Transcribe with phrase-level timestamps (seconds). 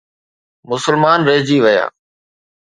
[0.69, 1.85] مسلمان رهجي ويا.